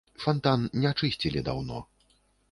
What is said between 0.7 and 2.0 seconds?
не чысцілі даўно.